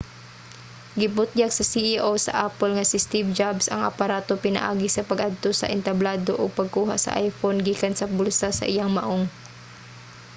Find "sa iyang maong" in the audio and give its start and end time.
8.53-9.23